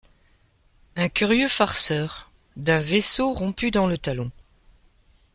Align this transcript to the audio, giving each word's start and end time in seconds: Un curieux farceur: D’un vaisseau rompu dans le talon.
Un 0.95 1.09
curieux 1.09 1.47
farceur: 1.47 2.31
D’un 2.57 2.79
vaisseau 2.79 3.33
rompu 3.33 3.69
dans 3.69 3.85
le 3.85 3.99
talon. 3.99 4.31